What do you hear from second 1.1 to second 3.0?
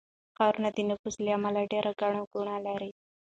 له امله ډېر ګڼه ګوڼه لري.